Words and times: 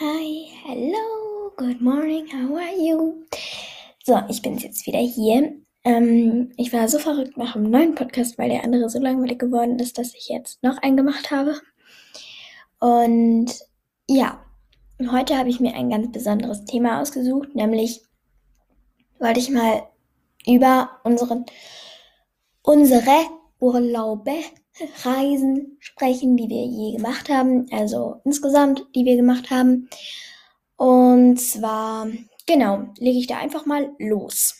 Hi, 0.00 0.48
hello, 0.64 1.52
good 1.58 1.82
morning, 1.82 2.26
how 2.28 2.56
are 2.56 2.72
you? 2.74 3.26
So, 4.02 4.18
ich 4.30 4.40
bin 4.40 4.56
jetzt 4.56 4.86
wieder 4.86 4.98
hier. 4.98 5.60
Ähm, 5.84 6.52
ich 6.56 6.72
war 6.72 6.88
so 6.88 6.98
verrückt 6.98 7.36
nach 7.36 7.52
dem 7.52 7.64
neuen 7.64 7.94
Podcast, 7.94 8.38
weil 8.38 8.48
der 8.48 8.64
andere 8.64 8.88
so 8.88 8.98
langweilig 8.98 9.38
geworden 9.38 9.78
ist, 9.78 9.98
dass 9.98 10.14
ich 10.14 10.30
jetzt 10.30 10.62
noch 10.62 10.78
einen 10.78 10.96
gemacht 10.96 11.30
habe. 11.30 11.60
Und 12.78 13.50
ja, 14.08 14.42
heute 15.10 15.36
habe 15.36 15.50
ich 15.50 15.60
mir 15.60 15.74
ein 15.74 15.90
ganz 15.90 16.10
besonderes 16.10 16.64
Thema 16.64 17.02
ausgesucht, 17.02 17.54
nämlich 17.54 18.00
wollte 19.18 19.40
ich 19.40 19.50
mal 19.50 19.82
über 20.46 20.92
unsere, 21.04 21.44
unsere 22.62 23.18
Urlaube 23.58 24.32
Reisen 25.04 25.76
sprechen, 25.80 26.36
die 26.36 26.48
wir 26.48 26.64
je 26.64 26.96
gemacht 26.96 27.28
haben, 27.28 27.66
also 27.70 28.20
insgesamt, 28.24 28.86
die 28.94 29.04
wir 29.04 29.16
gemacht 29.16 29.50
haben. 29.50 29.88
Und 30.76 31.38
zwar, 31.38 32.08
genau, 32.46 32.88
lege 32.98 33.18
ich 33.18 33.26
da 33.26 33.38
einfach 33.38 33.66
mal 33.66 33.90
los. 33.98 34.58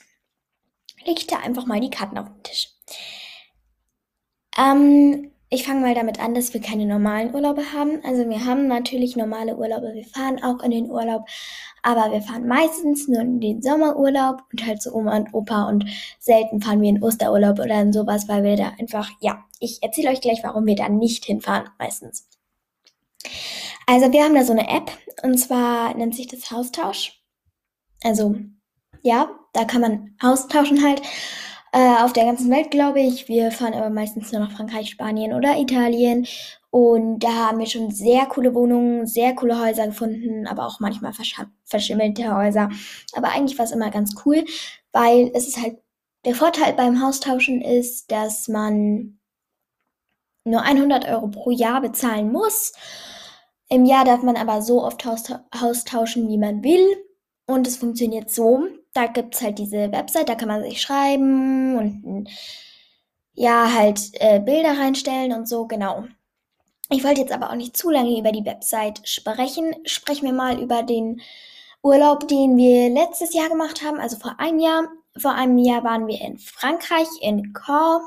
Lege 1.04 1.20
ich 1.20 1.26
da 1.26 1.38
einfach 1.38 1.66
mal 1.66 1.80
die 1.80 1.90
Karten 1.90 2.18
auf 2.18 2.28
den 2.28 2.42
Tisch. 2.42 2.68
Ähm, 4.58 5.30
ich 5.52 5.64
fange 5.66 5.80
mal 5.80 5.94
damit 5.96 6.20
an, 6.20 6.32
dass 6.32 6.54
wir 6.54 6.60
keine 6.60 6.86
normalen 6.86 7.34
Urlaube 7.34 7.72
haben. 7.72 8.04
Also 8.04 8.28
wir 8.28 8.44
haben 8.44 8.68
natürlich 8.68 9.16
normale 9.16 9.56
Urlaube. 9.56 9.92
Wir 9.94 10.04
fahren 10.04 10.40
auch 10.44 10.62
in 10.62 10.70
den 10.70 10.88
Urlaub, 10.88 11.26
aber 11.82 12.12
wir 12.12 12.22
fahren 12.22 12.46
meistens 12.46 13.08
nur 13.08 13.20
in 13.20 13.40
den 13.40 13.60
Sommerurlaub 13.60 14.44
und 14.52 14.64
halt 14.64 14.80
zu 14.80 14.94
Oma 14.94 15.16
und 15.16 15.34
Opa 15.34 15.68
und 15.68 15.86
selten 16.20 16.62
fahren 16.62 16.80
wir 16.80 16.90
in 16.90 17.02
Osterurlaub 17.02 17.58
oder 17.58 17.82
in 17.82 17.92
sowas, 17.92 18.28
weil 18.28 18.44
wir 18.44 18.56
da 18.56 18.72
einfach, 18.78 19.10
ja, 19.20 19.44
ich 19.58 19.82
erzähle 19.82 20.10
euch 20.10 20.20
gleich, 20.20 20.38
warum 20.44 20.66
wir 20.66 20.76
da 20.76 20.88
nicht 20.88 21.24
hinfahren 21.24 21.68
meistens. 21.80 22.28
Also 23.86 24.12
wir 24.12 24.22
haben 24.22 24.36
da 24.36 24.44
so 24.44 24.52
eine 24.52 24.68
App 24.68 24.92
und 25.24 25.36
zwar 25.36 25.94
nennt 25.96 26.14
sich 26.14 26.28
das 26.28 26.52
Haustausch. 26.52 27.20
Also 28.04 28.36
ja, 29.02 29.30
da 29.52 29.64
kann 29.64 29.80
man 29.80 30.14
austauschen 30.20 30.84
halt 30.84 31.02
äh, 31.72 32.02
auf 32.02 32.12
der 32.12 32.24
ganzen 32.24 32.50
Welt, 32.50 32.70
glaube 32.70 33.00
ich. 33.00 33.28
Wir 33.28 33.50
fahren 33.52 33.74
aber 33.74 33.90
meistens 33.90 34.32
nur 34.32 34.40
nach 34.40 34.52
Frankreich, 34.52 34.90
Spanien 34.90 35.32
oder 35.34 35.58
Italien. 35.58 36.26
Und 36.70 37.20
da 37.20 37.48
haben 37.48 37.58
wir 37.58 37.66
schon 37.66 37.90
sehr 37.90 38.26
coole 38.26 38.54
Wohnungen, 38.54 39.06
sehr 39.06 39.34
coole 39.34 39.60
Häuser 39.60 39.86
gefunden, 39.86 40.46
aber 40.46 40.66
auch 40.66 40.80
manchmal 40.80 41.12
versch 41.12 41.40
verschimmelte 41.64 42.34
Häuser. 42.34 42.70
Aber 43.14 43.28
eigentlich 43.30 43.58
war 43.58 43.64
es 43.64 43.72
immer 43.72 43.90
ganz 43.90 44.14
cool, 44.24 44.44
weil 44.92 45.30
es 45.34 45.48
ist 45.48 45.60
halt, 45.60 45.78
der 46.24 46.34
Vorteil 46.34 46.74
beim 46.74 47.02
Haustauschen 47.02 47.62
ist, 47.62 48.10
dass 48.12 48.48
man 48.48 49.18
nur 50.44 50.62
100 50.62 51.08
Euro 51.08 51.28
pro 51.28 51.50
Jahr 51.50 51.80
bezahlen 51.80 52.30
muss. 52.32 52.72
Im 53.68 53.84
Jahr 53.84 54.04
darf 54.04 54.22
man 54.22 54.36
aber 54.36 54.62
so 54.62 54.82
oft 54.82 55.04
haustauschen, 55.04 56.28
wie 56.28 56.38
man 56.38 56.62
will. 56.64 56.86
Und 57.46 57.66
es 57.66 57.76
funktioniert 57.76 58.30
so. 58.30 58.66
Da 58.92 59.06
gibt 59.06 59.34
es 59.34 59.42
halt 59.42 59.58
diese 59.58 59.92
Website, 59.92 60.28
da 60.28 60.34
kann 60.34 60.48
man 60.48 60.62
sich 60.62 60.80
schreiben 60.82 61.76
und 61.76 62.28
ja, 63.34 63.72
halt 63.72 64.00
äh, 64.14 64.40
Bilder 64.40 64.78
reinstellen 64.78 65.32
und 65.32 65.48
so, 65.48 65.66
genau. 65.66 66.04
Ich 66.90 67.04
wollte 67.04 67.20
jetzt 67.20 67.32
aber 67.32 67.50
auch 67.50 67.54
nicht 67.54 67.76
zu 67.76 67.88
lange 67.90 68.18
über 68.18 68.32
die 68.32 68.44
Website 68.44 69.00
sprechen. 69.04 69.74
Sprechen 69.86 70.26
wir 70.26 70.32
mal 70.32 70.60
über 70.60 70.82
den 70.82 71.20
Urlaub, 71.82 72.26
den 72.26 72.56
wir 72.56 72.90
letztes 72.90 73.32
Jahr 73.32 73.48
gemacht 73.48 73.82
haben, 73.84 74.00
also 74.00 74.16
vor 74.18 74.38
einem 74.38 74.58
Jahr. 74.58 74.88
Vor 75.16 75.32
einem 75.32 75.58
Jahr 75.58 75.84
waren 75.84 76.06
wir 76.06 76.20
in 76.20 76.38
Frankreich, 76.38 77.06
in 77.20 77.52
Caen. 77.52 78.02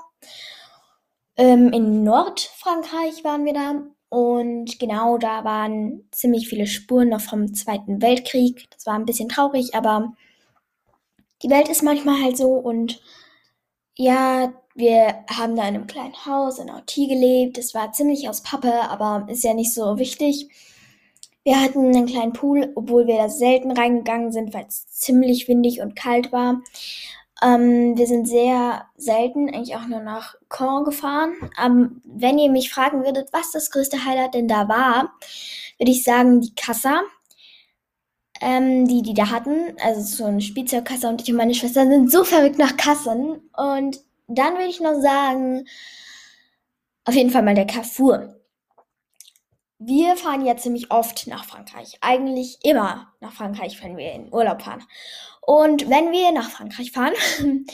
Ähm, 1.37 1.71
in 1.73 2.03
Nordfrankreich 2.03 3.23
waren 3.23 3.45
wir 3.45 3.53
da. 3.53 3.83
Und 4.09 4.79
genau 4.79 5.17
da 5.17 5.43
waren 5.43 6.07
ziemlich 6.11 6.47
viele 6.47 6.67
Spuren 6.67 7.09
noch 7.09 7.21
vom 7.21 7.53
Zweiten 7.55 8.01
Weltkrieg. 8.01 8.69
Das 8.69 8.85
war 8.85 8.95
ein 8.95 9.05
bisschen 9.05 9.29
traurig, 9.29 9.73
aber 9.75 10.13
die 11.43 11.49
Welt 11.49 11.69
ist 11.69 11.83
manchmal 11.83 12.21
halt 12.23 12.37
so. 12.37 12.53
Und 12.53 13.01
ja, 13.95 14.53
wir 14.75 15.23
haben 15.29 15.55
da 15.55 15.63
in 15.67 15.75
einem 15.75 15.87
kleinen 15.87 16.25
Haus 16.25 16.57
in 16.57 16.69
Auti 16.69 17.07
gelebt. 17.07 17.57
Es 17.57 17.73
war 17.73 17.91
ziemlich 17.91 18.27
aus 18.29 18.41
Pappe, 18.41 18.89
aber 18.89 19.27
ist 19.29 19.43
ja 19.43 19.53
nicht 19.53 19.73
so 19.73 19.97
wichtig. 19.99 20.49
Wir 21.43 21.61
hatten 21.61 21.87
einen 21.87 22.05
kleinen 22.05 22.33
Pool, 22.33 22.71
obwohl 22.75 23.05
wir 23.05 23.17
da 23.17 23.29
selten 23.29 23.71
reingegangen 23.71 24.31
sind, 24.31 24.53
weil 24.53 24.65
es 24.67 24.87
ziemlich 24.87 25.47
windig 25.49 25.81
und 25.81 25.95
kalt 25.95 26.31
war. 26.31 26.61
Ähm, 27.43 27.97
wir 27.97 28.07
sind 28.07 28.27
sehr 28.27 28.85
selten 28.95 29.49
eigentlich 29.49 29.75
auch 29.75 29.85
nur 29.87 29.99
nach 29.99 30.35
Caen 30.47 30.85
gefahren. 30.85 31.33
Ähm, 31.61 32.01
wenn 32.05 32.39
ihr 32.39 32.49
mich 32.49 32.71
fragen 32.71 33.03
würdet, 33.03 33.29
was 33.33 33.51
das 33.51 33.71
größte 33.71 34.05
Highlight 34.05 34.35
denn 34.35 34.47
da 34.47 34.69
war, 34.69 35.13
würde 35.77 35.91
ich 35.91 36.03
sagen, 36.03 36.39
die 36.39 36.55
Kassa. 36.55 37.01
Ähm, 38.45 38.89
die, 38.89 39.01
die 39.01 39.13
da 39.13 39.29
hatten, 39.29 39.73
also 39.81 40.01
so 40.01 40.25
eine 40.25 40.41
Spielzeugkasse 40.41 41.07
und 41.07 41.21
ich 41.21 41.29
und 41.29 41.37
meine 41.37 41.55
Schwester 41.55 41.87
sind 41.87 42.11
so 42.11 42.25
verrückt 42.25 42.57
nach 42.59 42.75
Kassen. 42.75 43.49
Und 43.55 44.01
dann 44.27 44.55
würde 44.55 44.67
ich 44.67 44.81
noch 44.81 44.99
sagen, 45.01 45.65
auf 47.05 47.15
jeden 47.15 47.29
Fall 47.29 47.41
mal 47.41 47.55
der 47.55 47.65
Carrefour. 47.65 48.35
Wir 49.79 50.17
fahren 50.17 50.45
ja 50.45 50.57
ziemlich 50.57 50.91
oft 50.91 51.25
nach 51.27 51.45
Frankreich. 51.45 51.97
Eigentlich 52.01 52.59
immer 52.63 53.13
nach 53.21 53.31
Frankreich, 53.31 53.81
wenn 53.81 53.95
wir 53.95 54.11
in 54.11 54.33
Urlaub 54.33 54.61
fahren. 54.61 54.83
Und 55.41 55.89
wenn 55.89 56.11
wir 56.11 56.33
nach 56.33 56.49
Frankreich 56.49 56.91
fahren, 56.91 57.13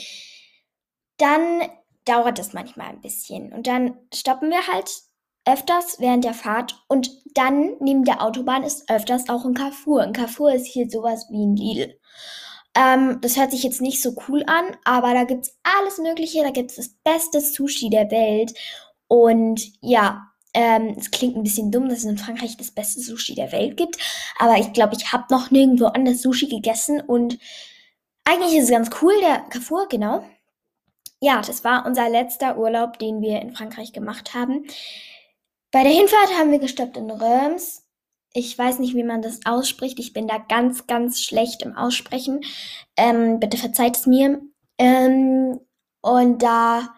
dann 1.18 1.62
dauert 2.04 2.38
es 2.38 2.52
manchmal 2.52 2.90
ein 2.90 3.00
bisschen. 3.00 3.52
Und 3.52 3.66
dann 3.66 3.96
stoppen 4.14 4.50
wir 4.50 4.66
halt 4.68 4.88
öfters 5.44 5.96
während 5.98 6.24
der 6.24 6.34
Fahrt. 6.34 6.82
Und 6.88 7.10
dann 7.34 7.76
neben 7.80 8.04
der 8.04 8.22
Autobahn 8.22 8.62
ist 8.62 8.90
öfters 8.90 9.28
auch 9.28 9.44
ein 9.44 9.54
Carrefour. 9.54 10.02
Ein 10.02 10.12
Carrefour 10.12 10.52
ist 10.52 10.66
hier 10.66 10.88
sowas 10.88 11.26
wie 11.30 11.44
ein 11.44 11.56
Lidl. 11.56 11.98
Ähm, 12.74 13.18
das 13.20 13.36
hört 13.36 13.50
sich 13.50 13.62
jetzt 13.62 13.80
nicht 13.80 14.02
so 14.02 14.14
cool 14.28 14.44
an, 14.46 14.76
aber 14.84 15.12
da 15.14 15.24
gibt 15.24 15.46
es 15.46 15.58
alles 15.62 15.98
Mögliche. 15.98 16.42
Da 16.42 16.50
gibt 16.50 16.70
es 16.70 16.76
das 16.76 16.88
beste 17.04 17.40
Sushi 17.40 17.90
der 17.90 18.10
Welt. 18.10 18.54
Und 19.08 19.60
ja, 19.80 20.30
ähm, 20.54 20.94
es 20.98 21.10
klingt 21.10 21.36
ein 21.36 21.42
bisschen 21.42 21.70
dumm, 21.70 21.88
dass 21.88 21.98
es 21.98 22.04
in 22.04 22.18
Frankreich 22.18 22.56
das 22.56 22.70
beste 22.70 23.00
Sushi 23.00 23.34
der 23.34 23.52
Welt 23.52 23.76
gibt, 23.76 23.96
aber 24.38 24.58
ich 24.58 24.72
glaube, 24.72 24.96
ich 24.96 25.12
habe 25.12 25.24
noch 25.30 25.50
nirgendwo 25.50 25.86
anders 25.86 26.22
Sushi 26.22 26.46
gegessen 26.48 27.00
und 27.00 27.38
eigentlich 28.24 28.54
ist 28.56 28.64
es 28.64 28.70
ganz 28.70 28.90
cool, 29.00 29.14
der 29.20 29.40
Carrefour, 29.50 29.88
genau. 29.88 30.24
Ja, 31.20 31.42
das 31.42 31.64
war 31.64 31.86
unser 31.86 32.08
letzter 32.08 32.56
Urlaub, 32.58 32.98
den 32.98 33.20
wir 33.20 33.40
in 33.40 33.52
Frankreich 33.52 33.92
gemacht 33.92 34.34
haben. 34.34 34.66
Bei 35.72 35.84
der 35.84 35.92
Hinfahrt 35.92 36.36
haben 36.38 36.50
wir 36.50 36.58
gestoppt 36.58 36.96
in 36.96 37.10
Reims. 37.10 37.86
Ich 38.32 38.56
weiß 38.56 38.78
nicht, 38.78 38.94
wie 38.94 39.04
man 39.04 39.22
das 39.22 39.40
ausspricht. 39.44 39.98
Ich 39.98 40.12
bin 40.12 40.26
da 40.28 40.38
ganz, 40.38 40.86
ganz 40.86 41.20
schlecht 41.20 41.62
im 41.62 41.76
Aussprechen. 41.76 42.40
Ähm, 42.96 43.40
bitte 43.40 43.56
verzeiht 43.56 43.96
es 43.96 44.06
mir. 44.06 44.40
Ähm, 44.78 45.60
und 46.00 46.42
da, 46.42 46.94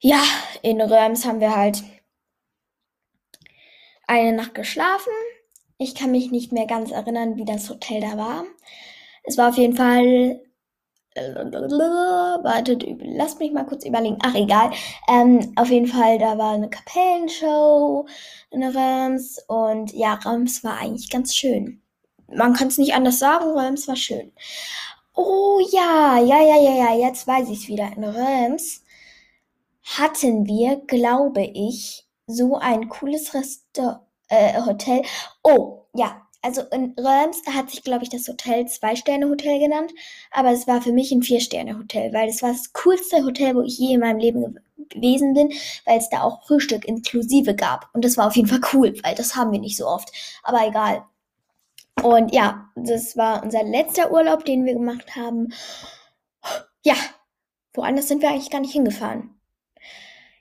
ja, 0.00 0.22
in 0.62 0.80
Reims 0.80 1.24
haben 1.24 1.40
wir 1.40 1.54
halt 1.54 1.82
eine 4.06 4.32
Nacht 4.32 4.54
geschlafen. 4.54 5.12
Ich 5.78 5.94
kann 5.94 6.10
mich 6.10 6.30
nicht 6.30 6.52
mehr 6.52 6.66
ganz 6.66 6.90
erinnern, 6.90 7.36
wie 7.36 7.44
das 7.44 7.68
Hotel 7.70 8.00
da 8.00 8.16
war. 8.16 8.44
Es 9.24 9.38
war 9.38 9.48
auf 9.50 9.56
jeden 9.56 9.76
Fall. 9.76 10.43
Wartet, 11.16 12.84
lasst 13.00 13.38
mich 13.38 13.52
mal 13.52 13.64
kurz 13.66 13.84
überlegen. 13.84 14.18
Ach, 14.22 14.34
egal. 14.34 14.70
Ähm, 15.08 15.52
auf 15.56 15.70
jeden 15.70 15.86
Fall, 15.86 16.18
da 16.18 16.36
war 16.38 16.54
eine 16.54 16.68
Kapellenshow 16.68 18.06
in 18.50 18.64
Reims. 18.64 19.38
Und 19.46 19.92
ja, 19.92 20.14
Reims 20.14 20.64
war 20.64 20.78
eigentlich 20.78 21.10
ganz 21.10 21.34
schön. 21.34 21.80
Man 22.28 22.54
kann 22.54 22.68
es 22.68 22.78
nicht 22.78 22.94
anders 22.94 23.18
sagen, 23.18 23.56
Reims 23.56 23.86
war 23.86 23.96
schön. 23.96 24.32
Oh 25.14 25.60
ja, 25.70 26.18
ja, 26.18 26.42
ja, 26.42 26.56
ja, 26.56 26.72
ja, 26.72 26.94
jetzt 27.08 27.26
weiß 27.26 27.48
ich 27.50 27.62
es 27.62 27.68
wieder. 27.68 27.92
In 27.96 28.04
Reims 28.04 28.82
hatten 29.82 30.46
wir, 30.46 30.76
glaube 30.86 31.42
ich, 31.42 32.06
so 32.26 32.56
ein 32.56 32.88
cooles 32.88 33.34
Restaurant 33.34 34.00
äh, 34.28 34.60
Hotel. 34.62 35.02
Oh, 35.42 35.86
ja. 35.94 36.23
Also 36.44 36.60
in 36.72 36.94
Reims 36.98 37.40
hat 37.54 37.70
sich, 37.70 37.82
glaube 37.82 38.04
ich, 38.04 38.10
das 38.10 38.28
Hotel 38.28 38.66
Zwei-Sterne-Hotel 38.66 39.60
genannt. 39.60 39.92
Aber 40.30 40.50
es 40.52 40.66
war 40.66 40.82
für 40.82 40.92
mich 40.92 41.10
ein 41.10 41.22
Vier-Sterne-Hotel, 41.22 42.12
weil 42.12 42.28
es 42.28 42.42
war 42.42 42.52
das 42.52 42.74
coolste 42.74 43.24
Hotel, 43.24 43.54
wo 43.54 43.62
ich 43.62 43.78
je 43.78 43.94
in 43.94 44.00
meinem 44.00 44.18
Leben 44.18 44.60
gewesen 44.90 45.32
bin, 45.32 45.54
weil 45.86 45.98
es 45.98 46.10
da 46.10 46.22
auch 46.22 46.44
Frühstück 46.46 46.84
inklusive 46.84 47.54
gab. 47.54 47.88
Und 47.94 48.04
das 48.04 48.18
war 48.18 48.26
auf 48.26 48.36
jeden 48.36 48.48
Fall 48.48 48.60
cool, 48.74 48.94
weil 49.02 49.14
das 49.14 49.36
haben 49.36 49.52
wir 49.52 49.58
nicht 49.58 49.78
so 49.78 49.86
oft. 49.86 50.12
Aber 50.42 50.68
egal. 50.68 51.06
Und 52.02 52.34
ja, 52.34 52.68
das 52.76 53.16
war 53.16 53.42
unser 53.42 53.62
letzter 53.62 54.12
Urlaub, 54.12 54.44
den 54.44 54.66
wir 54.66 54.74
gemacht 54.74 55.16
haben. 55.16 55.54
Ja, 56.84 56.96
woanders 57.72 58.08
sind 58.08 58.20
wir 58.20 58.28
eigentlich 58.28 58.50
gar 58.50 58.60
nicht 58.60 58.74
hingefahren. 58.74 59.30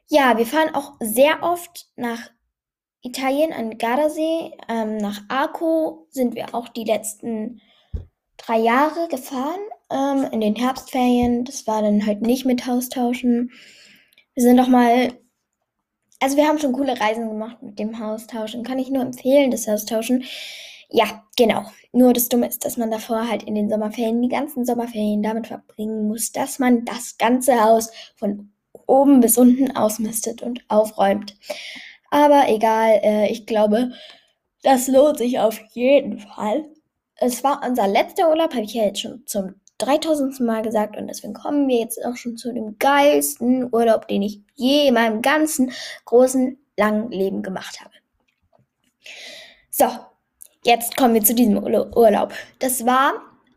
Ja, 0.08 0.38
wir 0.38 0.46
fahren 0.46 0.76
auch 0.76 0.96
sehr 1.00 1.44
oft 1.44 1.88
nach 1.96 2.30
Italien 3.04 3.54
an 3.54 3.78
Gardasee. 3.78 4.52
Ähm, 4.68 4.98
nach 4.98 5.22
Arco 5.28 6.08
sind 6.10 6.36
wir 6.36 6.56
auch 6.56 6.70
die 6.70 6.86
letzten 6.86 7.62
drei 8.38 8.58
Jahre 8.58 9.08
gefahren. 9.10 9.60
Ähm, 9.92 10.28
in 10.32 10.42
den 10.42 10.56
Herbstferien. 10.56 11.46
Das 11.46 11.68
war 11.68 11.82
dann 11.82 12.06
halt 12.06 12.22
nicht 12.22 12.46
mit 12.46 12.66
Haustauschen. 12.66 13.52
Wir 14.34 14.44
sind 14.44 14.58
doch 14.58 14.68
mal. 14.68 15.14
Also 16.20 16.38
wir 16.38 16.48
haben 16.48 16.58
schon 16.58 16.74
coole 16.74 17.00
Reisen 17.00 17.28
gemacht 17.28 17.62
mit 17.62 17.78
dem 17.78 18.00
Haustauschen. 18.00 18.64
Kann 18.64 18.80
ich 18.80 18.90
nur 18.90 19.04
empfehlen, 19.04 19.52
das 19.52 19.68
Haustauschen. 19.68 20.24
Ja, 20.90 21.24
genau. 21.36 21.66
Nur 21.92 22.14
das 22.14 22.30
Dumme 22.30 22.48
ist, 22.48 22.64
dass 22.64 22.78
man 22.78 22.90
davor 22.90 23.28
halt 23.28 23.44
in 23.44 23.56
den 23.56 23.70
Sommerferien, 23.70 24.22
die 24.22 24.30
ganzen 24.30 24.66
Sommerferien 24.66 25.22
damit 25.22 25.48
verbringen 25.48 26.08
muss, 26.08 26.32
dass 26.32 26.60
man 26.60 26.86
das 26.86 27.18
ganze 27.18 27.62
Haus 27.62 27.92
von 28.16 28.54
oben 28.88 29.20
bis 29.20 29.38
unten 29.38 29.76
ausmistet 29.76 30.42
und 30.42 30.64
aufräumt. 30.70 31.36
Aber 32.13 32.48
egal, 32.48 33.00
äh, 33.01 33.31
ich 33.31 33.48
glaube, 33.48 33.92
das 34.62 34.88
lohnt 34.88 35.18
sich 35.18 35.39
auf 35.39 35.60
jeden 35.71 36.19
Fall. 36.19 36.63
Es 37.15 37.44
war 37.44 37.63
unser 37.68 37.88
letzter 37.88 38.30
Urlaub, 38.30 38.54
habe 38.54 38.65
ich 38.65 38.75
ja 38.75 38.83
jetzt 38.83 39.01
schon 39.01 39.24
zum 39.25 39.56
3000. 39.80 40.39
Mal 40.42 40.62
gesagt 40.62 40.95
und 40.95 41.07
deswegen 41.07 41.33
kommen 41.33 41.68
wir 41.68 41.80
jetzt 41.80 42.06
auch 42.06 42.15
schon 42.15 42.38
zu 42.38 42.54
dem 42.54 42.77
geilsten 42.77 43.68
Urlaub, 43.74 44.07
den 44.07 44.21
ich 44.21 44.42
je 44.54 44.89
in 44.89 44.94
meinem 44.94 45.24
ganzen 45.24 45.71
großen, 46.06 46.60
langen 46.77 47.10
Leben 47.10 47.42
gemacht 47.42 47.81
habe. 47.81 47.95
So, 49.71 49.88
jetzt 50.65 50.95
kommen 50.95 51.15
wir 51.15 51.24
zu 51.24 51.33
diesem 51.33 51.57
Urlaub. 51.57 52.33
Das 52.60 52.86
war 52.86 53.13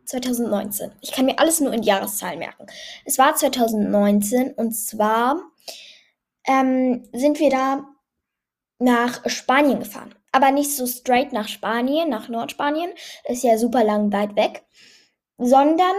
2019. 0.07 0.93
Ich 1.03 1.13
kann 1.13 1.27
mir 1.27 1.39
alles 1.39 1.61
nur 1.61 1.75
in 1.75 1.83
Jahreszahlen 1.83 2.39
merken. 2.39 2.65
Es 3.05 3.19
war 3.19 3.35
2019 3.35 4.55
und 4.55 4.73
zwar 4.73 5.43
ähm, 6.47 7.07
sind 7.13 7.39
wir 7.39 7.51
da 7.51 7.85
nach 8.79 9.29
Spanien 9.29 9.81
gefahren. 9.81 10.15
Aber 10.33 10.51
nicht 10.51 10.77
so 10.77 10.87
straight 10.87 11.33
nach 11.33 11.49
Spanien, 11.49 12.09
nach 12.09 12.29
Nordspanien. 12.29 12.91
Ist 13.25 13.43
ja 13.43 13.59
super 13.59 13.85
lang 13.85 14.13
weit 14.13 14.37
weg. 14.37 14.65
Sondern 15.39 15.95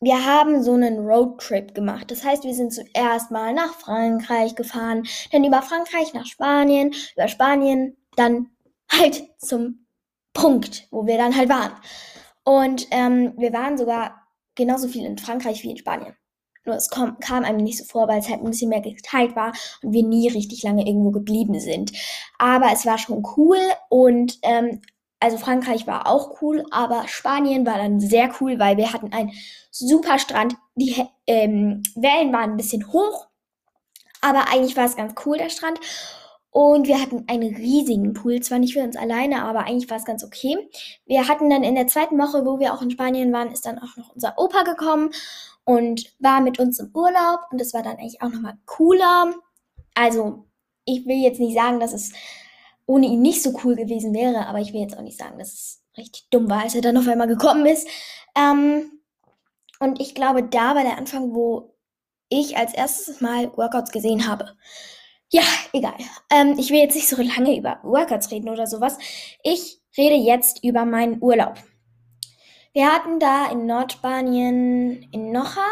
wir 0.00 0.24
haben 0.24 0.62
so 0.64 0.74
einen 0.74 1.06
Roadtrip 1.06 1.74
gemacht. 1.74 2.10
Das 2.10 2.24
heißt, 2.24 2.42
wir 2.42 2.54
sind 2.54 2.74
zuerst 2.74 3.30
mal 3.30 3.54
nach 3.54 3.74
Frankreich 3.74 4.56
gefahren, 4.56 5.06
dann 5.30 5.44
über 5.44 5.62
Frankreich 5.62 6.12
nach 6.12 6.26
Spanien, 6.26 6.92
über 7.14 7.28
Spanien 7.28 7.96
dann 8.16 8.50
halt 8.90 9.22
zum 9.38 9.86
Punkt, 10.34 10.88
wo 10.90 11.06
wir 11.06 11.18
dann 11.18 11.36
halt 11.36 11.48
waren. 11.48 11.72
Und 12.44 12.88
ähm, 12.90 13.34
wir 13.36 13.52
waren 13.52 13.78
sogar 13.78 14.26
genauso 14.56 14.88
viel 14.88 15.04
in 15.04 15.18
Frankreich 15.18 15.62
wie 15.62 15.70
in 15.70 15.76
Spanien. 15.76 16.16
Nur 16.64 16.76
es 16.76 16.90
kam, 16.90 17.18
kam 17.18 17.44
einem 17.44 17.58
nicht 17.58 17.78
so 17.78 17.84
vor, 17.84 18.08
weil 18.08 18.20
es 18.20 18.28
halt 18.28 18.40
ein 18.40 18.50
bisschen 18.50 18.68
mehr 18.68 18.80
geteilt 18.80 19.34
war 19.34 19.52
und 19.82 19.92
wir 19.92 20.04
nie 20.04 20.28
richtig 20.28 20.62
lange 20.62 20.86
irgendwo 20.86 21.10
geblieben 21.10 21.58
sind. 21.58 21.92
Aber 22.38 22.70
es 22.72 22.86
war 22.86 22.98
schon 22.98 23.24
cool 23.36 23.58
und 23.88 24.38
ähm, 24.42 24.80
also 25.22 25.38
Frankreich 25.38 25.86
war 25.86 26.08
auch 26.08 26.42
cool, 26.42 26.64
aber 26.72 27.06
Spanien 27.06 27.64
war 27.64 27.78
dann 27.78 28.00
sehr 28.00 28.30
cool, 28.40 28.58
weil 28.58 28.76
wir 28.76 28.92
hatten 28.92 29.12
einen 29.12 29.32
super 29.70 30.18
Strand. 30.18 30.56
Die 30.74 31.04
ähm, 31.28 31.82
Wellen 31.94 32.32
waren 32.32 32.52
ein 32.52 32.56
bisschen 32.56 32.92
hoch, 32.92 33.28
aber 34.20 34.48
eigentlich 34.48 34.76
war 34.76 34.84
es 34.84 34.96
ganz 34.96 35.14
cool, 35.24 35.38
der 35.38 35.50
Strand. 35.50 35.78
Und 36.52 36.86
wir 36.86 37.00
hatten 37.00 37.24
einen 37.28 37.56
riesigen 37.56 38.12
Pool, 38.12 38.40
zwar 38.40 38.58
nicht 38.58 38.74
für 38.74 38.82
uns 38.82 38.94
alleine, 38.94 39.42
aber 39.42 39.60
eigentlich 39.60 39.88
war 39.88 39.96
es 39.96 40.04
ganz 40.04 40.22
okay. 40.22 40.54
Wir 41.06 41.26
hatten 41.26 41.48
dann 41.48 41.64
in 41.64 41.74
der 41.74 41.86
zweiten 41.86 42.18
Woche, 42.18 42.44
wo 42.44 42.60
wir 42.60 42.74
auch 42.74 42.82
in 42.82 42.90
Spanien 42.90 43.32
waren, 43.32 43.50
ist 43.50 43.64
dann 43.64 43.78
auch 43.78 43.96
noch 43.96 44.10
unser 44.14 44.34
Opa 44.36 44.62
gekommen 44.62 45.10
und 45.64 46.12
war 46.18 46.42
mit 46.42 46.58
uns 46.58 46.78
im 46.78 46.90
Urlaub 46.92 47.40
und 47.50 47.58
das 47.58 47.72
war 47.72 47.82
dann 47.82 47.96
eigentlich 47.96 48.20
auch 48.20 48.28
nochmal 48.28 48.58
cooler. 48.66 49.32
Also, 49.94 50.44
ich 50.84 51.06
will 51.06 51.16
jetzt 51.16 51.40
nicht 51.40 51.54
sagen, 51.54 51.80
dass 51.80 51.94
es 51.94 52.12
ohne 52.84 53.06
ihn 53.06 53.22
nicht 53.22 53.42
so 53.42 53.58
cool 53.64 53.74
gewesen 53.74 54.12
wäre, 54.12 54.46
aber 54.46 54.58
ich 54.60 54.74
will 54.74 54.82
jetzt 54.82 54.98
auch 54.98 55.02
nicht 55.02 55.18
sagen, 55.18 55.38
dass 55.38 55.54
es 55.54 55.82
richtig 55.96 56.28
dumm 56.30 56.50
war, 56.50 56.64
als 56.64 56.74
er 56.74 56.82
dann 56.82 56.98
auf 56.98 57.08
einmal 57.08 57.28
gekommen 57.28 57.64
ist. 57.64 57.88
Ähm, 58.36 59.00
und 59.80 60.02
ich 60.02 60.14
glaube, 60.14 60.42
da 60.42 60.74
war 60.74 60.82
der 60.82 60.98
Anfang, 60.98 61.34
wo 61.34 61.74
ich 62.28 62.58
als 62.58 62.74
erstes 62.74 63.22
Mal 63.22 63.56
Workouts 63.56 63.90
gesehen 63.90 64.28
habe. 64.28 64.54
Ja, 65.32 65.42
egal. 65.72 65.94
Ähm, 66.30 66.56
ich 66.58 66.68
will 66.70 66.80
jetzt 66.80 66.94
nicht 66.94 67.08
so 67.08 67.16
lange 67.16 67.56
über 67.56 67.78
Workouts 67.82 68.30
reden 68.30 68.50
oder 68.50 68.66
sowas. 68.66 68.98
Ich 69.42 69.80
rede 69.96 70.14
jetzt 70.14 70.62
über 70.62 70.84
meinen 70.84 71.22
Urlaub. 71.22 71.54
Wir 72.74 72.92
hatten 72.92 73.18
da 73.18 73.50
in 73.50 73.64
Nordspanien 73.64 75.08
in 75.10 75.32
Nocha. 75.32 75.66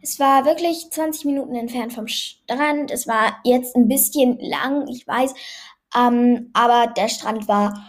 Es 0.00 0.18
war 0.18 0.46
wirklich 0.46 0.90
20 0.90 1.26
Minuten 1.26 1.54
entfernt 1.56 1.92
vom 1.92 2.08
Strand. 2.08 2.90
Es 2.90 3.06
war 3.06 3.38
jetzt 3.44 3.76
ein 3.76 3.86
bisschen 3.86 4.38
lang, 4.40 4.88
ich 4.88 5.06
weiß. 5.06 5.34
Ähm, 5.94 6.50
aber 6.54 6.86
der 6.86 7.08
Strand 7.08 7.48
war 7.48 7.84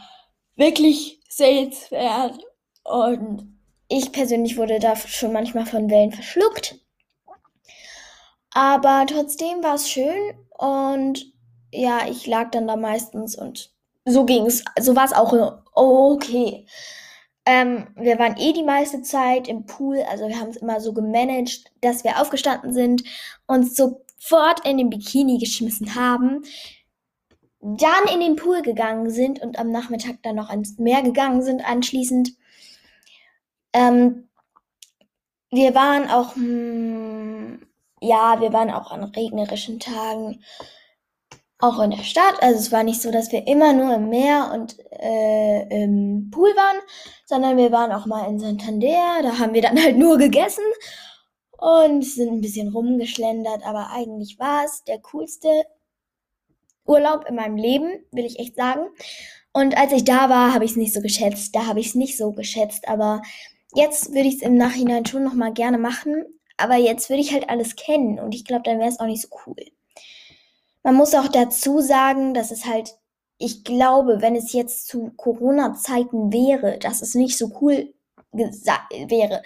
wirklich 0.57 1.21
sehenswert. 1.29 2.37
Und 2.83 3.57
ich 3.87 4.11
persönlich 4.11 4.57
wurde 4.57 4.79
da 4.79 4.97
schon 4.97 5.31
manchmal 5.31 5.65
von 5.65 5.89
Wellen 5.89 6.11
verschluckt. 6.11 6.79
Aber 8.51 9.05
trotzdem 9.07 9.63
war 9.63 9.75
es 9.75 9.89
schön 9.89 10.33
und 10.57 11.33
ja, 11.71 12.07
ich 12.09 12.25
lag 12.25 12.51
dann 12.51 12.67
da 12.67 12.75
meistens 12.75 13.35
und 13.35 13.71
so 14.05 14.25
ging's. 14.25 14.63
So 14.79 14.95
war 14.95 15.05
es 15.05 15.13
auch 15.13 15.61
okay. 15.73 16.65
Ähm, 17.45 17.87
wir 17.95 18.19
waren 18.19 18.37
eh 18.37 18.53
die 18.53 18.63
meiste 18.63 19.01
Zeit 19.01 19.47
im 19.47 19.65
Pool, 19.65 20.03
also 20.09 20.27
wir 20.27 20.39
haben 20.39 20.49
es 20.49 20.57
immer 20.57 20.79
so 20.79 20.93
gemanagt, 20.93 21.71
dass 21.81 22.03
wir 22.03 22.21
aufgestanden 22.21 22.73
sind, 22.73 23.03
uns 23.47 23.75
sofort 23.75 24.65
in 24.67 24.77
den 24.77 24.89
Bikini 24.89 25.39
geschmissen 25.39 25.95
haben, 25.95 26.43
dann 27.59 28.07
in 28.13 28.19
den 28.19 28.35
Pool 28.35 28.61
gegangen 28.61 29.09
sind 29.09 29.41
und 29.41 29.57
am 29.57 29.71
Nachmittag 29.71 30.21
dann 30.23 30.35
noch 30.35 30.49
ans 30.49 30.77
Meer 30.77 31.01
gegangen 31.01 31.41
sind 31.41 31.67
anschließend. 31.67 32.33
Ähm, 33.73 34.29
wir 35.51 35.73
waren 35.75 36.09
auch 36.09 36.35
hm, 36.35 37.61
ja, 38.01 38.39
wir 38.41 38.53
waren 38.53 38.71
auch 38.71 38.91
an 38.91 39.03
regnerischen 39.03 39.79
Tagen 39.79 40.41
auch 41.59 41.79
in 41.81 41.91
der 41.91 42.03
Stadt. 42.03 42.41
Also 42.41 42.59
es 42.59 42.71
war 42.71 42.83
nicht 42.83 43.01
so, 43.01 43.11
dass 43.11 43.31
wir 43.31 43.45
immer 43.45 43.73
nur 43.73 43.93
im 43.95 44.09
Meer 44.09 44.51
und 44.53 44.77
äh, 44.91 45.83
im 45.83 46.29
Pool 46.31 46.49
waren, 46.55 46.81
sondern 47.25 47.57
wir 47.57 47.71
waren 47.71 47.91
auch 47.91 48.05
mal 48.05 48.27
in 48.29 48.39
Santander. 48.39 49.21
Da 49.21 49.39
haben 49.39 49.53
wir 49.53 49.61
dann 49.61 49.81
halt 49.81 49.97
nur 49.97 50.17
gegessen 50.17 50.63
und 51.57 52.03
sind 52.03 52.29
ein 52.29 52.41
bisschen 52.41 52.69
rumgeschlendert. 52.69 53.65
Aber 53.65 53.91
eigentlich 53.91 54.39
war 54.39 54.63
es 54.65 54.83
der 54.85 54.99
coolste 54.99 55.49
Urlaub 56.85 57.25
in 57.27 57.35
meinem 57.35 57.57
Leben, 57.57 58.03
will 58.11 58.25
ich 58.25 58.39
echt 58.39 58.55
sagen. 58.55 58.87
Und 59.51 59.77
als 59.77 59.91
ich 59.91 60.05
da 60.05 60.29
war, 60.29 60.53
habe 60.53 60.63
ich 60.63 60.71
es 60.71 60.77
nicht 60.77 60.93
so 60.93 61.01
geschätzt. 61.01 61.55
Da 61.55 61.65
habe 61.65 61.81
ich 61.81 61.87
es 61.87 61.95
nicht 61.95 62.17
so 62.17 62.31
geschätzt. 62.31 62.87
Aber 62.87 63.21
jetzt 63.75 64.09
würde 64.13 64.29
ich 64.29 64.35
es 64.35 64.41
im 64.41 64.55
Nachhinein 64.55 65.05
schon 65.05 65.23
noch 65.23 65.33
mal 65.33 65.51
gerne 65.51 65.77
machen. 65.77 66.38
Aber 66.59 66.75
jetzt 66.75 67.09
würde 67.09 67.21
ich 67.21 67.33
halt 67.33 67.49
alles 67.49 67.75
kennen 67.75 68.19
und 68.19 68.35
ich 68.35 68.45
glaube, 68.45 68.63
dann 68.63 68.79
wäre 68.79 68.89
es 68.89 68.99
auch 68.99 69.05
nicht 69.05 69.21
so 69.21 69.29
cool. 69.45 69.55
Man 70.83 70.95
muss 70.95 71.13
auch 71.15 71.27
dazu 71.27 71.79
sagen, 71.79 72.33
dass 72.33 72.51
es 72.51 72.65
halt, 72.65 72.95
ich 73.37 73.63
glaube, 73.63 74.21
wenn 74.21 74.35
es 74.35 74.53
jetzt 74.53 74.87
zu 74.87 75.11
Corona-Zeiten 75.15 76.33
wäre, 76.33 76.77
dass 76.79 77.01
es 77.01 77.15
nicht 77.15 77.37
so 77.37 77.51
cool 77.61 77.93
wäre, 78.31 79.41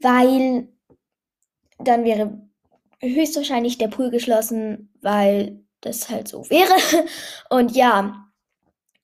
weil 0.00 0.68
dann 1.78 2.04
wäre 2.04 2.40
höchstwahrscheinlich 3.00 3.78
der 3.78 3.88
Pool 3.88 4.10
geschlossen, 4.10 4.92
weil 5.00 5.64
das 5.80 6.08
halt 6.08 6.28
so 6.28 6.48
wäre. 6.50 6.74
Und 7.50 7.74
ja, 7.76 8.28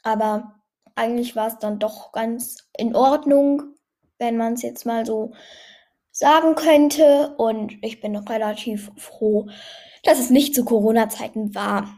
aber 0.02 0.54
eigentlich 0.94 1.34
war 1.34 1.48
es 1.48 1.58
dann 1.58 1.78
doch 1.78 2.12
ganz 2.12 2.68
in 2.76 2.94
Ordnung, 2.94 3.74
wenn 4.18 4.36
man 4.36 4.54
es 4.54 4.62
jetzt 4.62 4.86
mal 4.86 5.04
so 5.04 5.32
sagen 6.14 6.54
könnte. 6.54 7.34
Und 7.36 7.76
ich 7.82 8.00
bin 8.00 8.12
noch 8.12 8.28
relativ 8.30 8.90
froh, 8.96 9.48
dass 10.04 10.18
es 10.18 10.30
nicht 10.30 10.54
zu 10.54 10.64
Corona-Zeiten 10.64 11.54
war. 11.54 11.88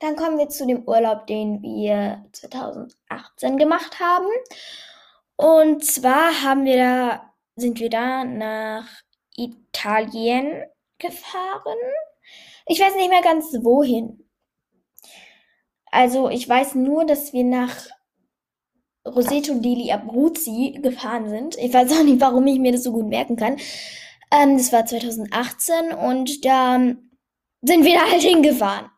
Dann 0.00 0.16
kommen 0.16 0.38
wir 0.38 0.48
zu 0.48 0.66
dem 0.66 0.86
Urlaub, 0.86 1.26
den 1.26 1.62
wir 1.62 2.24
2018 2.32 3.56
gemacht 3.58 4.00
haben. 4.00 4.28
Und 5.36 5.84
zwar 5.84 6.42
haben 6.42 6.64
wir 6.64 6.76
da, 6.76 7.32
sind 7.56 7.80
wir 7.80 7.90
da 7.90 8.24
nach 8.24 8.88
Italien 9.36 10.64
gefahren. 10.98 11.78
Ich 12.66 12.80
weiß 12.80 12.94
nicht 12.96 13.10
mehr 13.10 13.22
ganz 13.22 13.52
wohin. 13.62 14.26
Also 15.86 16.28
ich 16.28 16.48
weiß 16.48 16.76
nur, 16.76 17.04
dass 17.04 17.32
wir 17.32 17.44
nach 17.44 17.88
Roseto 19.06 19.54
degli 19.54 19.90
Abruzzi 19.90 20.78
gefahren 20.82 21.28
sind. 21.28 21.56
Ich 21.56 21.72
weiß 21.72 21.92
auch 21.92 22.04
nicht, 22.04 22.20
warum 22.20 22.46
ich 22.46 22.58
mir 22.58 22.72
das 22.72 22.82
so 22.82 22.92
gut 22.92 23.06
merken 23.06 23.36
kann. 23.36 23.56
Ähm, 24.30 24.56
das 24.58 24.72
war 24.72 24.86
2018 24.86 25.92
und 25.92 26.44
da 26.44 26.78
sind 27.62 27.84
wir 27.84 27.94
da 27.94 28.10
halt 28.10 28.22
hingefahren. 28.22 28.90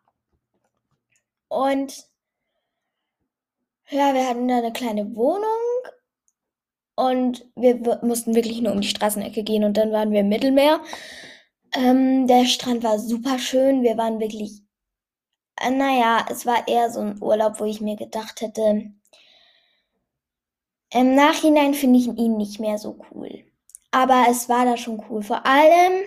Und 1.49 2.07
ja, 3.91 4.15
wir 4.15 4.29
hatten 4.29 4.49
da 4.49 4.59
eine 4.59 4.73
kleine 4.73 5.15
Wohnung 5.15 5.49
und 6.95 7.47
wir 7.57 8.01
mussten 8.03 8.35
wirklich 8.35 8.61
nur 8.63 8.73
um 8.73 8.81
die 8.81 8.89
Straßenecke 8.89 9.43
gehen 9.43 9.65
und 9.65 9.77
dann 9.77 9.93
waren 9.93 10.13
wir 10.13 10.21
im 10.21 10.29
Mittelmeer. 10.29 10.81
Ähm, 11.75 12.27
der 12.27 12.47
Strand 12.47 12.83
war 12.85 12.99
super 12.99 13.39
schön. 13.39 13.83
Wir 13.83 13.97
waren 13.97 14.21
wirklich, 14.21 14.63
äh, 15.61 15.71
naja, 15.71 16.27
es 16.31 16.47
war 16.47 16.69
eher 16.69 16.91
so 16.91 17.01
ein 17.01 17.23
Urlaub, 17.23 17.61
wo 17.61 17.65
ich 17.65 17.81
mir 17.81 17.97
gedacht 17.97 18.41
hätte, 18.41 18.93
im 20.93 21.15
Nachhinein 21.15 21.75
finde 21.75 21.99
ich 21.99 22.07
ihn 22.07 22.37
nicht 22.37 22.61
mehr 22.61 22.79
so 22.79 22.99
cool. 23.11 23.45
Aber 23.91 24.27
es 24.31 24.49
war 24.49 24.65
da 24.65 24.77
schon 24.77 25.03
cool. 25.09 25.23
Vor 25.23 25.45
allem 25.47 26.03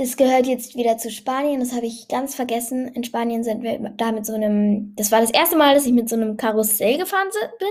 das 0.00 0.16
gehört 0.16 0.46
jetzt 0.46 0.76
wieder 0.76 0.96
zu 0.96 1.10
Spanien. 1.10 1.60
Das 1.60 1.72
habe 1.72 1.84
ich 1.84 2.08
ganz 2.08 2.34
vergessen. 2.34 2.88
In 2.88 3.04
Spanien 3.04 3.44
sind 3.44 3.62
wir 3.62 3.78
da 3.96 4.12
mit 4.12 4.24
so 4.24 4.32
einem. 4.32 4.94
Das 4.96 5.12
war 5.12 5.20
das 5.20 5.30
erste 5.30 5.56
Mal, 5.56 5.74
dass 5.74 5.84
ich 5.84 5.92
mit 5.92 6.08
so 6.08 6.16
einem 6.16 6.38
Karussell 6.38 6.96
gefahren 6.96 7.28
bin. 7.58 7.68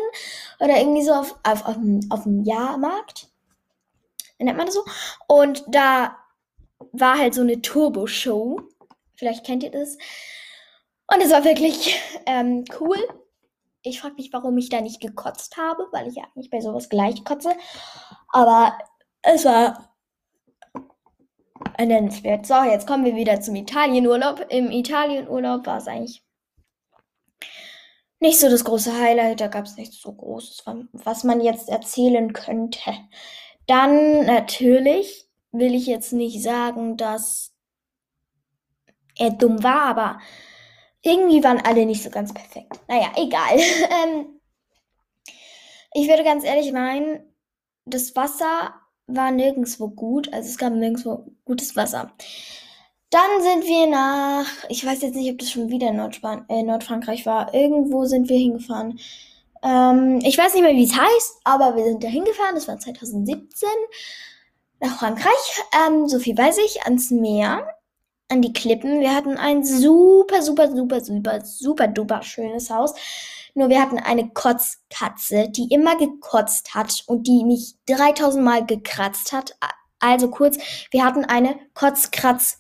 Oder 0.60 0.80
irgendwie 0.80 1.04
so 1.04 1.14
auf, 1.14 1.36
auf, 1.44 1.66
auf, 1.66 1.78
auf 2.10 2.24
dem 2.24 2.44
Jahrmarkt. 2.44 3.30
Nennt 4.38 4.58
man 4.58 4.68
das 4.68 4.76
so. 4.76 4.84
Und 5.28 5.64
da 5.68 6.18
war 6.92 7.18
halt 7.18 7.34
so 7.34 7.42
eine 7.42 7.62
Turbo-Show. 7.62 8.62
Vielleicht 9.16 9.44
kennt 9.44 9.64
ihr 9.64 9.72
das. 9.72 9.98
Und 11.12 11.22
es 11.24 11.32
war 11.32 11.44
wirklich 11.44 12.00
ähm, 12.28 12.64
cool. 12.80 12.98
Ich 13.82 14.02
frage 14.02 14.16
mich, 14.16 14.34
warum 14.34 14.58
ich 14.58 14.70
da 14.70 14.82
nicht 14.82 15.02
gekotzt 15.02 15.58
habe, 15.58 15.88
weil 15.92 16.08
ich 16.08 16.16
ja 16.16 16.24
eigentlich 16.24 16.50
bei 16.50 16.60
sowas 16.60 16.90
gleich 16.90 17.24
kotze. 17.24 17.52
Aber 18.30 18.78
es 19.22 19.46
war 19.46 19.96
nennenswert. 21.78 22.46
So, 22.46 22.62
jetzt 22.64 22.88
kommen 22.88 23.06
wir 23.06 23.16
wieder 23.16 23.40
zum 23.42 23.56
Italienurlaub. 23.56 24.46
Im 24.50 24.72
Italienurlaub 24.72 25.66
war 25.66 25.78
es 25.78 25.88
eigentlich 25.88 26.24
nicht 28.20 28.40
so 28.40 28.50
das 28.50 28.66
große 28.66 28.94
Highlight. 28.94 29.40
Da 29.42 29.48
gab 29.48 29.66
es 29.66 29.78
nichts 29.78 30.02
so 30.02 30.12
Großes, 30.12 30.64
was 30.92 31.24
man 31.24 31.42
jetzt 31.42 31.70
erzählen 31.70 32.34
könnte. 32.34 32.92
Dann 33.66 34.26
natürlich 34.26 35.30
will 35.52 35.74
ich 35.74 35.88
jetzt 35.88 36.12
nicht 36.12 36.44
sagen, 36.44 36.98
dass 36.98 37.56
er 39.18 39.32
dumm 39.32 39.64
war, 39.64 39.84
aber 39.84 40.20
irgendwie 41.02 41.44
waren 41.44 41.62
alle 41.62 41.86
nicht 41.86 42.04
so 42.04 42.10
ganz 42.10 42.34
perfekt. 42.34 42.80
Naja, 42.88 43.12
egal. 43.16 43.58
ähm, 43.58 44.40
ich 45.94 46.08
würde 46.08 46.24
ganz 46.24 46.44
ehrlich 46.44 46.72
meinen, 46.72 47.24
das 47.86 48.16
Wasser 48.16 48.74
war 49.08 49.32
nirgendwo 49.32 49.90
gut. 49.90 50.32
Also 50.34 50.50
es 50.50 50.58
gab 50.58 50.74
nirgendwo 50.74 51.26
gutes 51.46 51.76
Wasser. 51.76 52.12
Dann 53.10 53.42
sind 53.42 53.66
wir 53.66 53.88
nach, 53.88 54.46
ich 54.70 54.86
weiß 54.86 55.02
jetzt 55.02 55.16
nicht, 55.16 55.32
ob 55.32 55.40
das 55.40 55.50
schon 55.50 55.70
wieder 55.70 55.92
Nordspan 55.92 56.46
äh, 56.48 56.62
Nordfrankreich 56.62 57.26
war. 57.26 57.54
Irgendwo 57.56 58.06
sind 58.06 58.30
wir 58.30 58.38
hingefahren. 58.38 59.00
Ähm, 59.64 60.20
ich 60.24 60.38
weiß 60.38 60.54
nicht 60.54 60.62
mehr, 60.62 60.76
wie 60.76 60.84
es 60.84 60.96
heißt, 60.96 61.40
aber 61.44 61.76
wir 61.76 61.86
sind 61.86 62.04
da 62.04 62.08
hingefahren. 62.08 62.56
Das 62.56 62.68
war 62.68 62.78
2017 62.78 63.68
nach 64.80 65.00
Frankreich. 65.00 65.64
Ähm, 65.88 66.08
so 66.08 66.20
viel 66.20 66.38
weiß 66.38 66.60
ich, 66.60 66.84
ans 66.84 67.10
Meer, 67.10 67.68
an 68.30 68.42
die 68.42 68.54
Klippen. 68.54 69.02
Wir 69.02 69.14
hatten 69.14 69.38
ein 69.38 69.64
super, 69.64 70.42
super, 70.42 70.72
super, 70.72 71.02
super, 71.02 71.42
super 71.44 71.88
duper 71.88 72.24
schönes 72.24 72.70
Haus. 72.70 72.94
Nur 73.56 73.70
wir 73.70 73.82
hatten 73.82 74.00
eine 74.00 74.30
Kotzkatze, 74.30 75.50
die 75.50 75.74
immer 75.74 75.98
gekotzt 75.98 76.76
hat 76.76 77.04
und 77.08 77.28
die 77.28 77.44
mich 77.44 77.76
3000 77.88 78.44
Mal 78.44 78.66
gekratzt 78.66 79.34
hat. 79.34 79.58
Also 80.00 80.30
kurz, 80.30 80.58
wir 80.92 81.04
hatten 81.04 81.26
eine 81.26 81.60
Kotzkratz 81.74 82.60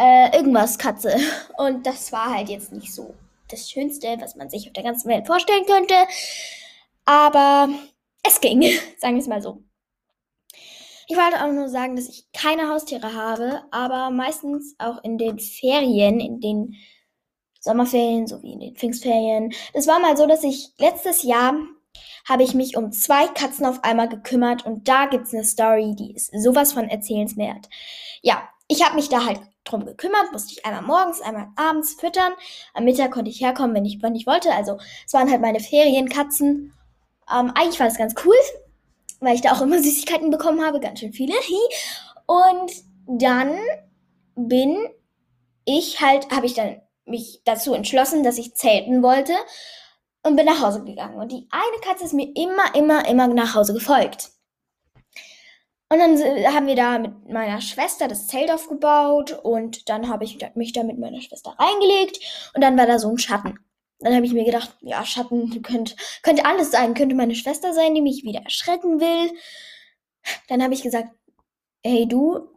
äh, 0.00 0.34
irgendwas 0.36 0.78
Katze. 0.78 1.14
Und 1.58 1.86
das 1.86 2.10
war 2.10 2.34
halt 2.34 2.48
jetzt 2.48 2.72
nicht 2.72 2.94
so 2.94 3.14
das 3.48 3.70
Schönste, 3.70 4.16
was 4.20 4.34
man 4.36 4.48
sich 4.48 4.66
auf 4.66 4.72
der 4.72 4.82
ganzen 4.82 5.08
Welt 5.08 5.26
vorstellen 5.26 5.66
könnte. 5.66 5.94
Aber 7.04 7.68
es 8.22 8.40
ging, 8.40 8.62
sagen 8.98 9.14
wir 9.14 9.22
es 9.22 9.28
mal 9.28 9.42
so. 9.42 9.62
Ich 11.10 11.16
wollte 11.16 11.44
auch 11.44 11.50
nur 11.50 11.68
sagen, 11.68 11.96
dass 11.96 12.08
ich 12.08 12.30
keine 12.32 12.68
Haustiere 12.68 13.14
habe, 13.14 13.64
aber 13.72 14.10
meistens 14.10 14.76
auch 14.78 15.02
in 15.02 15.18
den 15.18 15.40
Ferien, 15.40 16.20
in 16.20 16.38
den 16.40 16.76
Sommerferien 17.58 18.28
sowie 18.28 18.52
in 18.52 18.60
den 18.60 18.76
Pfingstferien. 18.76 19.52
Es 19.72 19.88
war 19.88 19.98
mal 19.98 20.16
so, 20.16 20.28
dass 20.28 20.44
ich 20.44 20.72
letztes 20.78 21.24
Jahr 21.24 21.54
habe 22.28 22.44
ich 22.44 22.54
mich 22.54 22.76
um 22.76 22.92
zwei 22.92 23.26
Katzen 23.26 23.66
auf 23.66 23.82
einmal 23.82 24.08
gekümmert 24.08 24.64
und 24.64 24.86
da 24.86 25.06
gibt 25.06 25.26
es 25.26 25.34
eine 25.34 25.42
Story, 25.42 25.96
die 25.98 26.14
ist 26.14 26.30
sowas 26.44 26.72
von 26.72 26.88
erzählenswert. 26.88 27.68
Ja, 28.22 28.48
ich 28.68 28.84
habe 28.86 28.94
mich 28.94 29.08
da 29.08 29.26
halt 29.26 29.40
drum 29.64 29.86
gekümmert, 29.86 30.30
musste 30.30 30.52
ich 30.52 30.64
einmal 30.64 30.82
morgens, 30.82 31.20
einmal 31.22 31.48
abends 31.56 31.94
füttern. 31.94 32.34
Am 32.72 32.84
Mittag 32.84 33.10
konnte 33.10 33.32
ich 33.32 33.40
herkommen, 33.40 33.74
wenn 33.74 33.84
ich, 33.84 34.00
wenn 34.00 34.14
ich 34.14 34.28
wollte. 34.28 34.54
Also 34.54 34.78
es 35.04 35.12
waren 35.12 35.28
halt 35.28 35.40
meine 35.40 35.58
Ferienkatzen. 35.58 36.72
Ähm, 37.28 37.50
eigentlich 37.56 37.80
war 37.80 37.88
das 37.88 37.98
ganz 37.98 38.14
cool, 38.24 38.36
weil 39.20 39.34
ich 39.34 39.42
da 39.42 39.52
auch 39.52 39.62
immer 39.62 39.82
Süßigkeiten 39.82 40.30
bekommen 40.30 40.64
habe, 40.64 40.80
ganz 40.80 41.00
schön 41.00 41.12
viele. 41.12 41.34
Und 42.26 42.72
dann 43.06 43.58
bin 44.34 44.76
ich 45.64 46.00
halt, 46.00 46.30
habe 46.30 46.46
ich 46.46 46.54
dann 46.54 46.80
mich 47.04 47.42
dazu 47.44 47.74
entschlossen, 47.74 48.22
dass 48.22 48.38
ich 48.38 48.54
zelten 48.54 49.02
wollte 49.02 49.34
und 50.22 50.36
bin 50.36 50.46
nach 50.46 50.62
Hause 50.62 50.84
gegangen. 50.84 51.16
Und 51.16 51.32
die 51.32 51.48
eine 51.50 51.80
Katze 51.82 52.04
ist 52.04 52.14
mir 52.14 52.30
immer, 52.34 52.74
immer, 52.74 53.08
immer 53.08 53.28
nach 53.28 53.54
Hause 53.54 53.74
gefolgt. 53.74 54.30
Und 55.92 55.98
dann 55.98 56.16
haben 56.54 56.68
wir 56.68 56.76
da 56.76 56.98
mit 57.00 57.28
meiner 57.28 57.60
Schwester 57.60 58.06
das 58.06 58.28
Zelt 58.28 58.50
aufgebaut 58.50 59.32
und 59.42 59.88
dann 59.88 60.08
habe 60.08 60.24
ich 60.24 60.38
mich 60.54 60.72
da 60.72 60.84
mit 60.84 61.00
meiner 61.00 61.20
Schwester 61.20 61.56
reingelegt 61.58 62.20
und 62.54 62.62
dann 62.62 62.78
war 62.78 62.86
da 62.86 63.00
so 63.00 63.10
ein 63.10 63.18
Schatten. 63.18 63.58
Dann 64.00 64.14
habe 64.14 64.26
ich 64.26 64.32
mir 64.32 64.44
gedacht, 64.44 64.76
ja, 64.80 65.04
Schatten 65.04 65.62
könnte, 65.62 65.94
könnte 66.22 66.44
alles 66.44 66.70
sein. 66.70 66.94
Könnte 66.94 67.14
meine 67.14 67.34
Schwester 67.34 67.72
sein, 67.72 67.94
die 67.94 68.02
mich 68.02 68.24
wieder 68.24 68.40
erschrecken 68.40 69.00
will. 69.00 69.32
Dann 70.48 70.62
habe 70.62 70.74
ich 70.74 70.82
gesagt, 70.82 71.08
hey 71.84 72.06
du, 72.06 72.48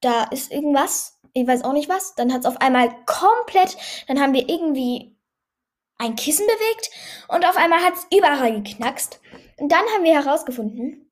da 0.00 0.24
ist 0.24 0.50
irgendwas 0.50 1.20
ich 1.34 1.46
weiß 1.46 1.64
auch 1.64 1.72
nicht 1.72 1.88
was. 1.88 2.14
Dann 2.14 2.32
hat 2.32 2.40
es 2.40 2.46
auf 2.46 2.60
einmal 2.60 2.90
komplett, 3.06 3.76
dann 4.06 4.20
haben 4.20 4.34
wir 4.34 4.48
irgendwie 4.48 5.16
ein 5.98 6.16
Kissen 6.16 6.46
bewegt 6.46 6.90
und 7.28 7.46
auf 7.46 7.56
einmal 7.56 7.80
hat 7.80 7.94
es 7.94 8.06
überall 8.16 8.60
geknackst. 8.60 9.20
Und 9.58 9.70
dann 9.70 9.84
haben 9.94 10.04
wir 10.04 10.14
herausgefunden, 10.14 11.10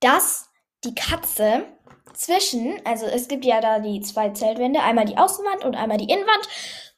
dass 0.00 0.48
die 0.84 0.94
Katze 0.94 1.66
zwischen, 2.14 2.80
also 2.84 3.06
es 3.06 3.28
gibt 3.28 3.44
ja 3.44 3.60
da 3.60 3.78
die 3.78 4.00
zwei 4.00 4.30
Zeltwände, 4.30 4.80
einmal 4.80 5.04
die 5.04 5.16
Außenwand 5.16 5.64
und 5.64 5.76
einmal 5.76 5.98
die 5.98 6.10
Innenwand. 6.10 6.48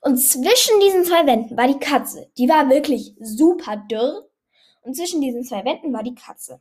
Und 0.05 0.19
zwischen 0.19 0.81
diesen 0.81 1.03
zwei 1.05 1.27
Wänden 1.27 1.57
war 1.57 1.67
die 1.67 1.79
Katze. 1.79 2.31
Die 2.37 2.47
war 2.47 2.69
wirklich 2.69 3.15
super 3.21 3.79
dürr. 3.91 4.29
Und 4.83 4.95
zwischen 4.95 5.23
diesen 5.23 5.45
zwei 5.45 5.65
Wänden 5.65 5.95
war 5.95 6.03
die 6.03 6.15
Katze. 6.15 6.61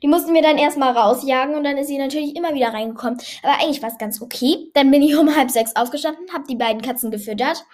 Die 0.00 0.06
mussten 0.06 0.32
wir 0.32 0.40
dann 0.40 0.56
erstmal 0.56 0.96
rausjagen 0.96 1.56
und 1.56 1.64
dann 1.64 1.76
ist 1.76 1.88
sie 1.88 1.98
natürlich 1.98 2.36
immer 2.36 2.54
wieder 2.54 2.68
reingekommen. 2.68 3.20
Aber 3.42 3.54
eigentlich 3.54 3.82
war 3.82 3.90
es 3.90 3.98
ganz 3.98 4.22
okay. 4.22 4.70
Dann 4.74 4.92
bin 4.92 5.02
ich 5.02 5.16
um 5.16 5.34
halb 5.34 5.50
sechs 5.50 5.74
aufgestanden, 5.74 6.32
habe 6.32 6.46
die 6.48 6.54
beiden 6.54 6.80
Katzen 6.80 7.10
gefüttert. 7.10 7.64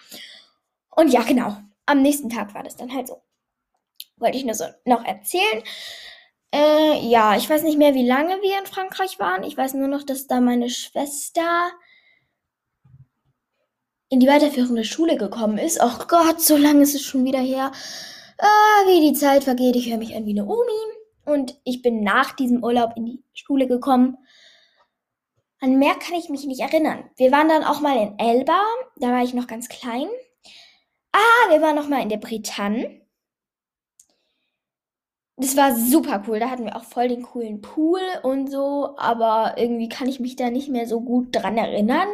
Und 0.89 1.13
ja, 1.13 1.21
genau. 1.23 1.59
Am 1.85 2.01
nächsten 2.01 2.31
Tag 2.31 2.55
war 2.55 2.63
das 2.63 2.77
dann 2.77 2.95
halt 2.95 3.09
so. 3.09 3.21
Wollte 4.17 4.39
ich 4.39 4.47
nur 4.47 4.55
so 4.55 4.65
noch 4.87 5.05
erzählen. 5.05 5.63
Äh, 6.55 7.07
ja, 7.07 7.37
ich 7.37 7.51
weiß 7.51 7.65
nicht 7.65 7.77
mehr, 7.77 7.93
wie 7.93 8.07
lange 8.07 8.41
wir 8.41 8.59
in 8.59 8.67
Frankreich 8.67 9.19
waren. 9.19 9.43
Ich 9.43 9.59
weiß 9.59 9.75
nur 9.75 9.89
noch, 9.89 10.05
dass 10.05 10.27
da 10.27 10.41
meine 10.41 10.71
Schwester 10.71 11.71
in 14.13 14.21
die 14.21 14.29
weiterführende 14.29 14.85
Schule 14.85 15.17
gekommen 15.17 15.57
ist. 15.57 15.81
Oh 15.83 16.05
Gott, 16.07 16.39
so 16.39 16.59
lange 16.59 16.83
ist 16.83 16.95
es 16.95 17.01
schon 17.01 17.25
wieder 17.25 17.39
her. 17.39 17.73
Ah, 18.37 18.87
wie 18.87 19.01
die 19.01 19.19
Zeit 19.19 19.45
vergeht. 19.45 19.75
Ich 19.75 19.89
höre 19.89 19.97
mich 19.97 20.15
an 20.15 20.27
wie 20.27 20.39
eine 20.39 20.45
Omi. 20.45 20.83
Und 21.25 21.59
ich 21.65 21.81
bin 21.81 22.03
nach 22.03 22.33
diesem 22.33 22.63
Urlaub 22.63 22.93
in 22.95 23.07
die 23.07 23.25
Schule 23.33 23.67
gekommen. 23.67 24.19
An 25.61 25.79
mehr 25.79 25.95
kann 25.95 26.15
ich 26.19 26.29
mich 26.29 26.45
nicht 26.45 26.61
erinnern. 26.61 27.05
Wir 27.17 27.33
waren 27.33 27.49
dann 27.49 27.65
auch 27.65 27.81
mal 27.81 27.97
in 27.97 28.19
Elba, 28.19 28.61
da 28.97 29.13
war 29.13 29.23
ich 29.23 29.33
noch 29.33 29.47
ganz 29.47 29.71
klein. 29.71 30.09
Ah, 31.13 31.51
wir 31.51 31.63
waren 31.63 31.77
noch 31.77 31.89
mal 31.89 32.03
in 32.03 32.11
der 32.11 32.19
Bretagne. 32.19 33.01
Das 35.39 35.57
war 35.57 35.75
super 35.75 36.23
cool. 36.29 36.39
Da 36.39 36.51
hatten 36.51 36.67
wir 36.67 36.77
auch 36.77 36.85
voll 36.85 37.09
den 37.09 37.23
coolen 37.23 37.63
Pool 37.63 38.03
und 38.23 38.51
so, 38.51 38.95
aber 38.99 39.55
irgendwie 39.57 39.89
kann 39.89 40.09
ich 40.09 40.21
mich 40.21 40.37
da 40.37 40.51
nicht 40.51 40.69
mehr 40.69 40.87
so 40.87 41.01
gut 41.01 41.29
dran 41.35 41.57
erinnern. 41.57 42.09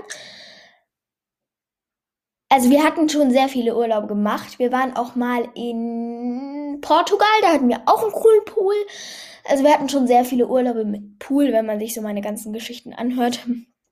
Also 2.50 2.70
wir 2.70 2.82
hatten 2.82 3.08
schon 3.08 3.30
sehr 3.30 3.48
viele 3.48 3.76
Urlaube 3.76 4.06
gemacht. 4.06 4.58
Wir 4.58 4.72
waren 4.72 4.96
auch 4.96 5.14
mal 5.14 5.48
in 5.54 6.78
Portugal, 6.80 7.26
da 7.42 7.52
hatten 7.52 7.68
wir 7.68 7.82
auch 7.86 8.02
einen 8.02 8.12
coolen 8.12 8.44
Pool. 8.46 8.74
Also 9.44 9.64
wir 9.64 9.72
hatten 9.72 9.88
schon 9.88 10.06
sehr 10.06 10.24
viele 10.24 10.48
Urlaube 10.48 10.84
mit 10.84 11.18
Pool, 11.18 11.52
wenn 11.52 11.66
man 11.66 11.78
sich 11.78 11.94
so 11.94 12.00
meine 12.00 12.22
ganzen 12.22 12.52
Geschichten 12.52 12.92
anhört. 12.92 13.46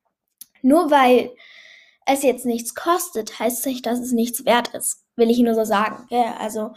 Nur 0.63 0.91
weil 0.91 1.33
es 2.07 2.23
jetzt 2.23 2.47
nichts 2.47 2.75
kostet, 2.75 3.39
heißt 3.39 3.67
nicht, 3.67 3.85
dass 3.85 3.99
es 3.99 4.13
nichts 4.13 4.45
wert 4.45 4.69
ist. 4.69 5.05
Will 5.17 5.31
ich 5.31 5.39
nur 5.39 5.55
so 5.55 5.65
sagen. 5.65 6.07
Ja, 6.11 6.37
also 6.37 6.73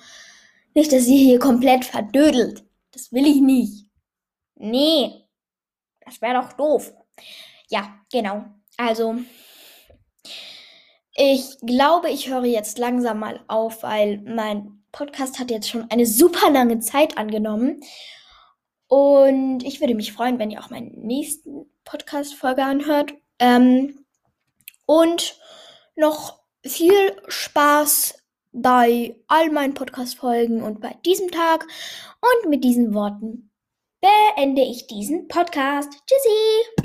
nicht, 0.74 0.92
dass 0.92 1.08
ihr 1.08 1.20
hier 1.20 1.40
komplett 1.40 1.86
verdödelt. 1.86 2.64
Das 2.92 3.12
will 3.12 3.28
ich 3.28 3.42
nicht. 3.42 3.86
Nee. 4.56 5.26
Das 6.06 6.22
wäre 6.22 6.42
doch 6.42 6.54
doof. 6.54 6.94
Ja, 7.70 8.00
genau. 8.12 8.46
Also 8.78 9.18
ich 11.22 11.58
glaube, 11.66 12.10
ich 12.10 12.30
höre 12.30 12.46
jetzt 12.46 12.78
langsam 12.78 13.20
mal 13.20 13.42
auf, 13.50 13.84
weil 13.84 14.22
mein 14.22 14.82
Podcast 14.94 15.38
hat 15.38 15.52
jetzt 15.52 15.68
schon 15.68 15.92
eine 15.92 16.06
super 16.06 16.50
lange 16.50 16.80
Zeit 16.80 17.18
angenommen. 17.18 17.82
Und 18.88 19.64
ich 19.64 19.82
würde 19.82 19.96
mich 19.96 20.14
freuen, 20.14 20.40
wenn 20.40 20.50
ihr 20.50 20.64
auch 20.64 20.70
meinen 20.70 20.94
nächsten 21.06 21.70
Podcast-Folge 21.84 22.64
anhört. 22.64 23.14
Ähm, 23.38 24.06
und 24.86 25.38
noch 25.98 26.40
viel 26.66 27.18
Spaß 27.28 28.24
bei 28.54 29.18
all 29.28 29.52
meinen 29.52 29.74
Podcast-Folgen 29.74 30.64
und 30.64 30.80
bei 30.80 30.96
diesem 31.06 31.32
Tag. 31.32 31.68
Und 32.22 32.50
mit 32.50 32.64
diesen 32.64 32.94
Worten 32.94 33.52
beende 34.00 34.62
ich 34.62 34.88
diesen 34.88 35.28
Podcast. 35.28 35.92
Tschüssi! 36.08 36.70